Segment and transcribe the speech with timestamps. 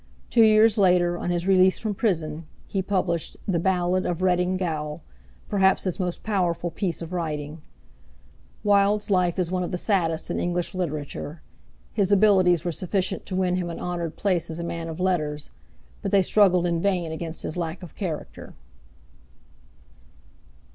[0.31, 5.03] Two years later, on his release from prison, he published The Ballad of Reading Gaol,
[5.47, 7.61] perhaps his most powerful piece of writing.
[8.63, 11.43] Wilde's life is one of the saddest in English literature.
[11.93, 15.51] His abilities were sufficient to win him an honoured place as a man of letters,
[16.01, 18.55] but they struggled in vain against his lack of character.